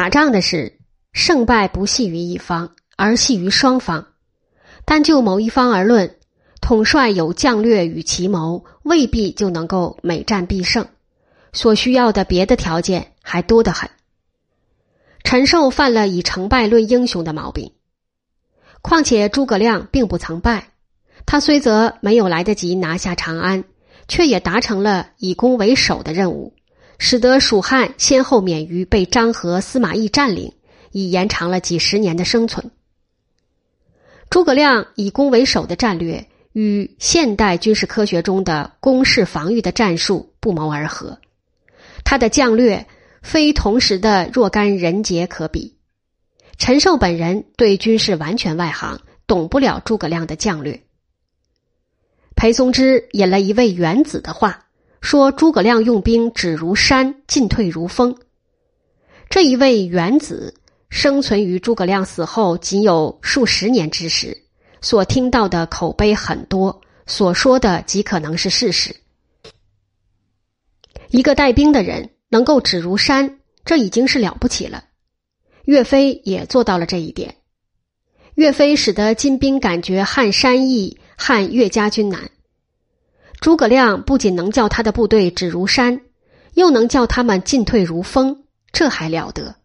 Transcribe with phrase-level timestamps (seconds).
[0.00, 0.78] 打仗的事，
[1.12, 4.06] 胜败不系于一方，而系于双方。
[4.86, 6.16] 但就某一方而论，
[6.62, 10.88] 统帅有将略与奇谋，未必就能够每战必胜。
[11.52, 13.90] 所需要的别的条件还多得很。
[15.22, 17.72] 陈寿犯了以成败论英雄的毛病。
[18.80, 20.70] 况且诸葛亮并不曾败，
[21.26, 23.64] 他虽则没有来得及拿下长安，
[24.08, 26.54] 却也达成了以攻为守的任务。
[27.02, 30.52] 使得蜀汉先后免于被张合、司马懿占领，
[30.92, 32.70] 以延长了几十年的生存。
[34.28, 41.18] 诸葛亮以攻为守的战略与现代军事科学中的攻势防御的战术不谋而合，
[42.04, 42.86] 他的将略
[43.22, 45.78] 非同时的若干人杰可比。
[46.58, 50.82] 陈寿本人对军事完全外行，懂不了诸葛亮的将略。
[52.36, 54.66] 裴松之引了一位元子的话。
[55.00, 58.16] 说诸葛亮用兵止如山，进退如风。
[59.28, 60.54] 这一位元子
[60.88, 64.36] 生存于诸葛亮死后仅有数十年之时，
[64.80, 68.94] 所听到的口碑很多，所说的极可能是事实。
[71.08, 74.84] 一个带兵的人能够止如山，这已经是了不起了。
[75.64, 77.36] 岳飞也做到了这一点。
[78.34, 82.30] 岳飞使得金兵感觉汉山易，汉岳家军难。
[83.40, 86.02] 诸葛亮不仅能叫他的部队止如山，
[86.54, 89.56] 又能叫他们进退如风，这还了得？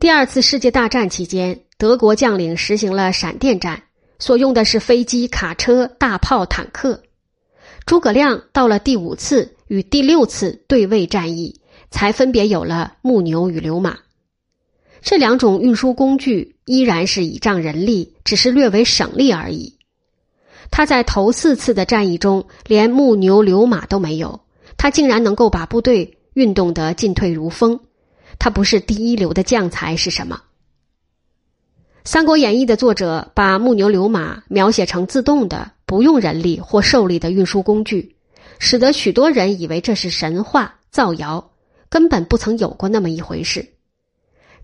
[0.00, 3.84] 第二次世界大战期间，德国将领实行了闪电战，
[4.18, 7.02] 所用的是飞机、卡车、大炮、坦克。
[7.86, 13.98] 诸葛亮到了第五次与第六次对位战役，才分别有了木牛与流马。
[15.00, 19.73] 这两种运输工具依然是倚仗人力，只是略为省力而已。
[20.70, 24.40] 他在头四次的战役中连木牛流马都没有，
[24.76, 27.78] 他竟然能够把部队运动得进退如风。
[28.38, 30.42] 他不是第一流的将才是什么？
[32.10, 38.16] 《三国演义》的作者把木牛流马描写成自动的、不用人力或受力的运输工具，
[38.58, 41.52] 使得许多人以为这是神话造谣，
[41.88, 43.66] 根本不曾有过那么一回事。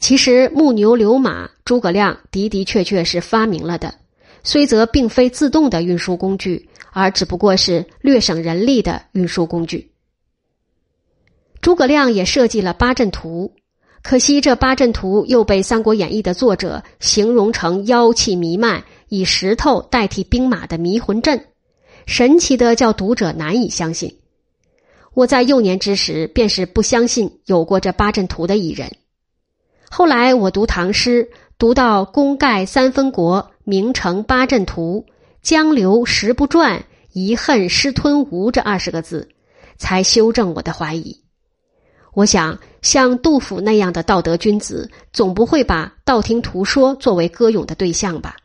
[0.00, 3.94] 其实，木牛流马，诸葛亮的的确确是发明了的。
[4.43, 9.91] 虽则并非自动的运输工具，而只不过是略省人力的运输工具。
[11.61, 13.55] 诸葛亮也设计了八阵图，
[14.03, 21.45] 可惜这八阵图又被《三国演义》的作者形容成妖气弥漫、以石头代替兵马的迷魂阵，
[22.07, 24.17] 神奇的叫读者难以相信。
[25.12, 28.91] 我在幼年之时便是不相信有过这八阵图的一人，
[29.91, 31.28] 后来我读唐诗，
[31.59, 33.50] 读到“功盖三分国”。
[33.65, 35.04] 名城八阵图，
[35.43, 39.28] 江流石不转，遗恨失吞吴这二十个字，
[39.76, 41.21] 才修正我的怀疑。
[42.15, 48.37] 我想，像杜甫那样的道德君子，总不会把道听途说作为歌咏的对象吧？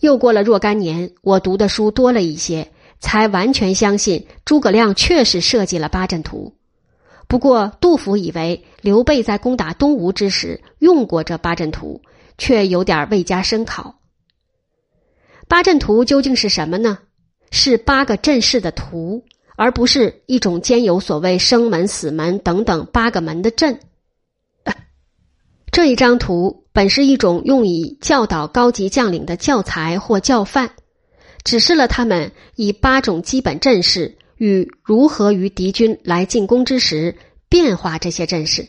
[0.00, 2.70] 又过了若干年，我读的书多了一些，
[3.00, 6.54] 才完全相信诸葛亮确实设计了八阵图。
[7.26, 12.00] 不过，杜甫以为刘备在攻打东吴之时用过这八阵图。
[12.40, 14.00] 却有点未加深考。
[15.46, 16.98] 八阵图究竟是什么呢？
[17.52, 19.24] 是八个阵势的图，
[19.56, 23.78] 而不是一种兼有所谓生门、死门等等八个门的阵。
[25.70, 30.70] 这一张图本是一种用以教导高级将领的教材或教范，
[31.44, 37.16] 指示了他们以八种基本阵势与如何于敌军来进攻之时
[37.48, 38.66] 变化这些阵势。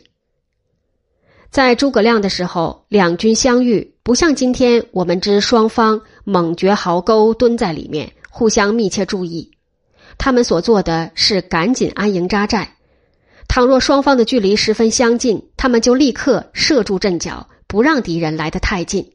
[1.52, 9.50] 在诸葛亮的时候，两军相遇，不像今天我们知双方猛掘壕沟，蹲在里面，互相密切注意。
[10.16, 12.76] 他们所做的是赶紧安营扎寨。
[13.48, 19.12] 倘若双方的距离十分相近，他们就立刻射住阵脚，不让敌人来得太近。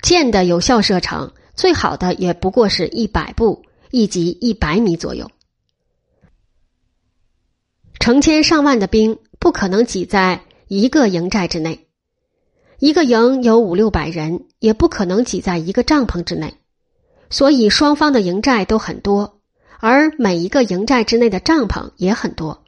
[0.00, 5.30] 箭的有效射程，最好的也不过是一百步，一级一百米左右。
[7.98, 10.40] 成千上万的兵不可能挤在。
[10.72, 11.88] 一个营寨之内，
[12.78, 16.54] 一个营有五六百人，也不可能挤在一个帐篷之内，
[17.28, 19.40] 所以双方的营寨都很多，
[19.80, 22.62] 而每一个营寨之内的帐篷也很多。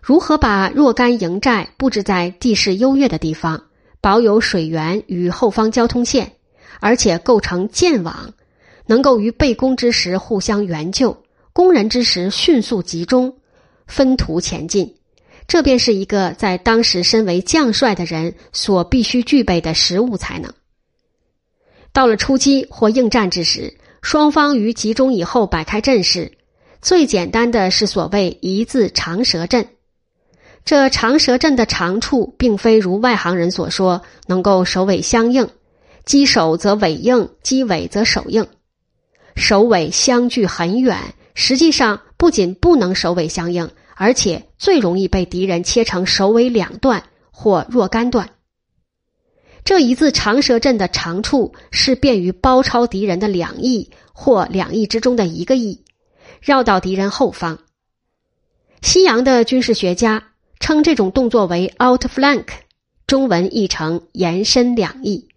[0.00, 3.64] 如何把若干营寨布置在地势优越的地方，
[4.00, 6.32] 保有水源与后方交通线，
[6.80, 8.32] 而且构成箭网，
[8.86, 13.36] 能够于备攻之时互相援救，攻人之时迅速集中，
[13.86, 14.96] 分途前进。
[15.46, 20.52] 这便是一个在当时身为将帅的人所必须具备的实务才能。
[21.92, 26.32] 到了出击或应战之时，双方于集中以后摆开阵势，
[26.80, 29.68] 最简单的是所谓一字长蛇阵。
[30.64, 35.48] 这长蛇阵的长处，并非如外行人所说能够首尾相应，
[36.04, 38.46] 击首则尾应，击尾则首应。
[39.34, 48.30] 首尾相距很远，实际上不仅不能首尾相应，而且最容易被敌人切成首尾两段或若干段。
[49.64, 55.84] 这一字长蛇阵的长处是便于包抄敌人的两翼或两翼之中的一个翼，
[56.40, 57.58] 绕到敌人后方。
[58.80, 62.46] 西洋的军事学家称这种动作为 outflank，
[63.06, 65.28] 中文译成延伸两翼。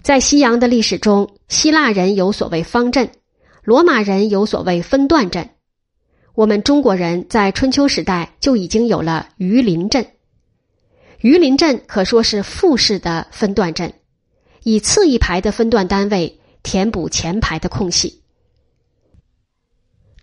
[0.00, 3.10] 在西洋的历史中，希腊人有所谓方阵，
[3.62, 5.50] 罗马人有所谓分段阵，
[6.34, 10.04] 我们中国人在春秋时代就已经有了鱼鳞阵。
[11.20, 13.94] 鱼鳞阵可说是复式的分段阵，
[14.64, 18.22] 以次一排的分段单位填补前排的空隙。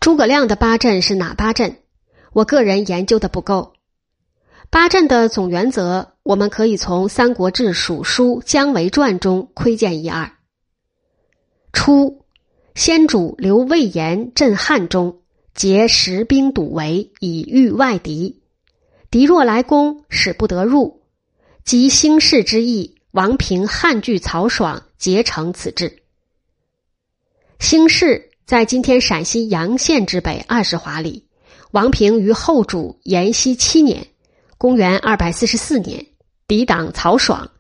[0.02, 1.78] 诸葛亮的八阵是哪八阵？
[2.34, 3.74] 我个人研究的不够。
[4.70, 10.34] 八阵的总原则，我们可以从《三国志·蜀书·姜维传》中窥见一二。
[11.72, 12.26] 初，
[12.76, 15.21] 先主刘魏延镇汉中，
[15.54, 18.42] 结十兵堵围，以御外敌。
[19.10, 21.02] 敌若来攻，使不得入。
[21.64, 26.02] 及兴士之意，王平、汉惧曹爽，结成此志。
[27.60, 31.28] 兴士在今天陕西洋县之北二十华里。
[31.72, 34.08] 王平于后主延熙七年
[34.58, 36.06] （公元二百四十四年）
[36.48, 37.52] 抵挡曹爽，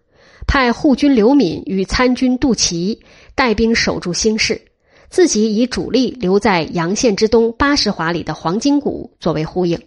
[0.47, 3.03] 派护军刘敏与参军杜琦
[3.35, 4.61] 带兵守住兴士，
[5.11, 9.79] 自己以主力留在洋县之东八十华里的黄金谷作为呼应。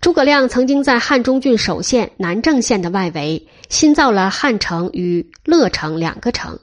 [0.00, 6.60] 诸葛亮曾经在汉中郡守县南郑县的外围新造了汉城与乐城两个城，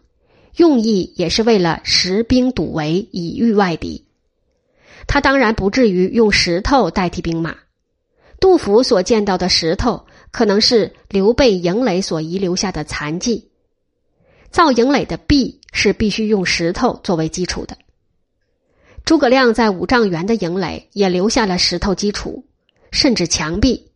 [0.55, 4.05] 用意也是为了实兵堵围，以御外敌。
[5.05, 7.57] 他当然不至于用石头代替兵马。
[8.39, 13.49] 杜甫所见到的石头，可能是刘备营垒所遗留下的残迹。
[14.49, 17.77] 造营垒的壁是必须用石头作为基础的。
[19.03, 22.45] 诸葛亮在五丈原的营垒也留下了石头基础。
[22.91, 23.89] 甚至墙壁，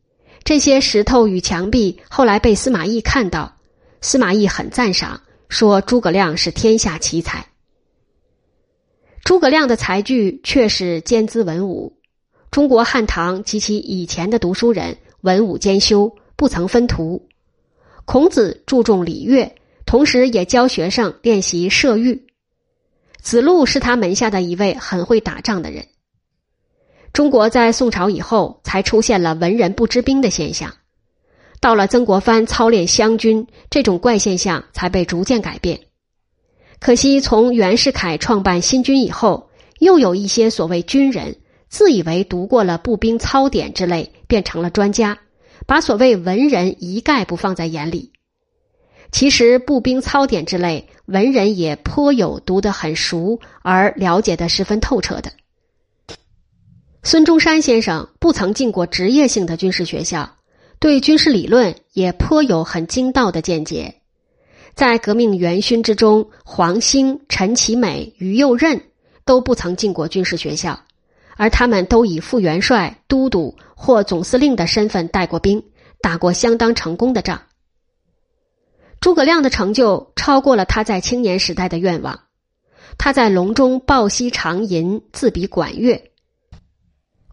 [0.45, 3.57] 这些石头与墙壁后来被司马懿看到，
[4.00, 5.19] 司马懿很赞赏，
[5.50, 7.45] 说诸葛亮是天下奇才。
[9.25, 11.98] 诸葛亮的才具确是兼资文武，
[12.51, 17.28] 中国汉唐及其以前的读书人文武兼修，不曾分途。
[18.06, 19.54] 孔子注重礼乐，
[19.85, 22.27] 同时也教学生练习射御。
[23.21, 25.87] 子路是他门下的一位很会打仗的人。
[27.11, 30.73] 中国在宋朝以后才出现了文人不知兵的现象，
[31.61, 35.79] 到了曾国藩操练湘军，这种怪现象才被逐渐改变。
[36.79, 39.49] 可惜从袁世凯创办新军以后，
[39.79, 41.37] 又有一些所谓军人
[41.69, 45.17] 自以为读过了步兵操典之类，变成了专家，
[45.65, 48.11] 把所谓文人一概不放在眼里。
[49.12, 55.31] 其实步兵操典之类，文人也颇有读得很熟而了解的十分透彻的。
[57.04, 60.38] 孙中山先生不曾进过职业性的军事学校，
[60.80, 63.96] 对军事理论也颇有很精到的见解。
[64.74, 68.81] 在革命元勋之中，黄兴、陈其美、于右任
[69.24, 70.78] 都不曾进过军事学校，
[71.38, 75.64] 而他们都以副元帅、都督或总司令的身份带过兵，
[76.02, 77.40] 打过相当成功的仗。
[79.06, 82.21] 诸葛亮的成就超过了他在青年时代的愿望。
[82.97, 86.12] 他在隆中抱膝长吟，自比管乐。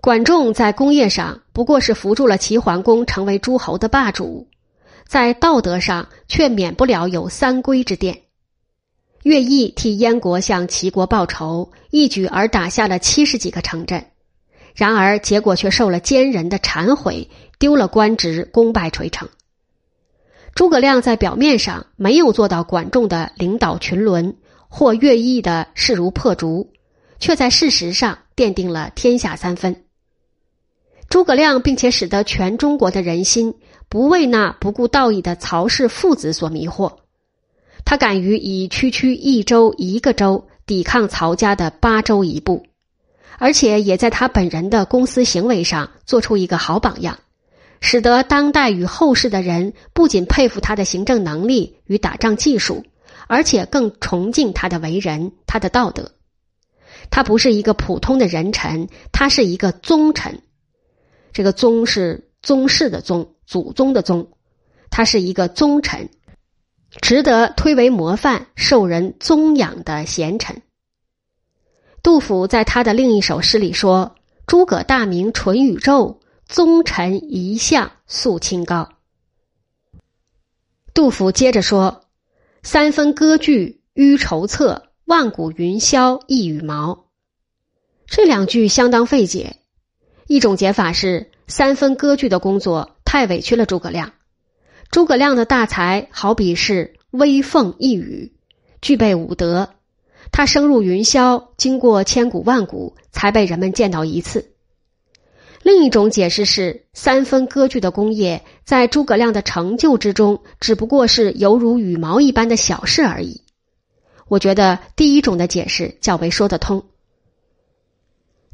[0.02, 4.50] 管仲在工业上不过是扶助了齐桓公成为诸侯的霸主，
[5.09, 8.21] 在道德上却免不了有三规之殿。
[9.23, 14.05] 乐毅替燕国向齐国报仇，一举而打下了七十几个城镇，
[14.75, 19.26] 然而结果却受了奸人的忏悔，丢了官职，功败垂成。
[20.54, 24.37] 诸葛亮在表面上没有做到管仲的领导群伦，
[24.68, 26.71] 或乐毅的势如破竹，
[27.18, 29.85] 却在事实上奠定了天下三分。
[31.09, 33.54] 诸葛亮，并且使得全中国的人心
[33.88, 36.92] 不为那不顾道义的曹氏父子所迷惑。
[37.85, 42.64] 他敢于以区区一州一个州抵抗曹家的八州一部，
[43.38, 47.18] 而且也在他本人的公私行为上做出一个好榜样，
[47.83, 52.85] 使得当代与后世的人不仅佩服他的行政能力与打仗技术，
[53.27, 56.12] 而且更崇敬他的为人、他的道德。
[57.11, 60.41] 他不是一个普通的人臣，他是一个宗臣。
[61.33, 64.29] 这个宗是宗室的宗，祖宗的宗，
[64.89, 66.09] 他是一个宗臣，
[67.01, 70.62] 值得推为模范、受人宗养的贤臣。
[72.01, 74.15] 杜甫在他的另一首诗里说
[74.47, 76.21] ：“诸葛大名纯宇宙，
[76.52, 78.90] 宗臣一向素清高。
[80.92, 82.02] 杜甫接着说
[82.62, 87.06] ：“三分割据迂筹策，万古云霄一羽毛。”
[88.04, 89.56] 这两句相当费解。
[90.26, 94.12] 一种解法是三分割据的工作太委屈了诸葛亮。
[94.90, 98.35] 诸葛亮的大才好比是微凤一羽，
[98.82, 99.71] 具备五德。
[100.30, 104.51] 他升入云霄，经过千古万古，才被人们见到一次。
[105.62, 113.42] 另一种解释是，三分割据的功业在诸葛亮的成就之中，只不过是犹如羽毛一般的小事而已。
[114.26, 116.85] 我觉得第一种的解释较为说得通。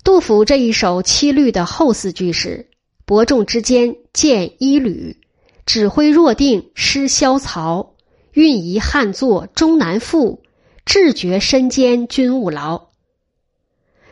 [0.04, 2.68] 杜甫这一首七律的后四句是
[3.06, 5.16] ：“伯仲之间见一缕，
[5.64, 7.94] 指挥若定失萧曹，
[8.32, 10.42] 运移汉作终难复，
[10.84, 12.87] 志绝身兼军务劳。”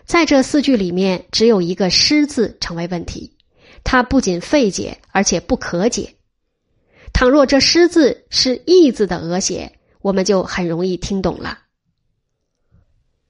[0.07, 3.37] 在这四句里面，只有一个“失”字成为问题，
[3.83, 6.15] 它不仅费解，而且不可解。
[7.13, 11.59] 倘若这“失”字是“义”字的额写，我们就很容易听懂了。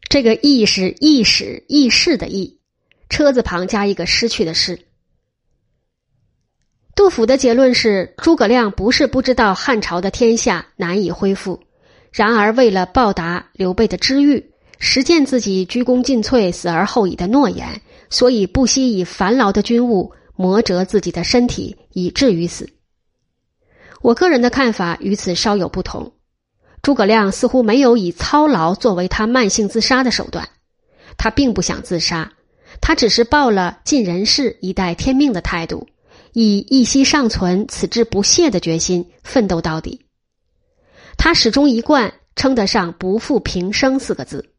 [0.08, 2.60] 这个“义”是“义史”“义士”的“义”，
[3.08, 4.78] 车字旁加一个失去的“失”。
[6.94, 11.62] 杜甫的结论是：诸葛亮不是不知道汉朝的天下难以恢复，
[12.12, 14.52] 然而为了报答刘备的知遇。
[14.78, 17.80] 实践自己鞠躬尽瘁、死而后已的诺言，
[18.10, 22.68] 所以不惜以繁劳的军务磨折自己的身体，以至于死。
[24.02, 26.12] 我个人的看法与此稍有不同。
[26.82, 30.48] 诸葛亮似乎没有以操劳作为他慢性自杀的手段，
[31.16, 32.30] 他并不想自杀，
[32.80, 35.88] 他只是抱了尽人事、以待天命的态度，
[36.32, 40.06] 以一息尚存、此志不懈的决心奋斗到底。
[41.16, 44.52] 他始终一贯称得上“不负平生”四个字。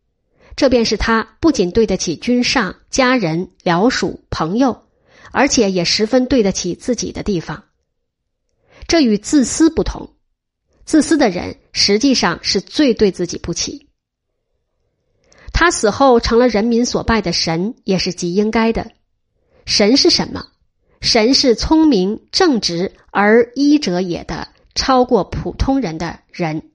[0.57, 4.83] 这便是他不仅对得起君上、家人、僚属、朋友，
[5.31, 7.63] 而且也十分对得起自己的地方。
[8.87, 10.15] 这与自私不同，
[10.83, 13.87] 自私的人实际上是最对自己不起。
[15.53, 18.91] 他死后成了人民所拜的神，也是极应该的。
[19.65, 20.47] 神是什么？
[21.01, 26.71] 神是聪明、正直而医者也的超过普通人的人。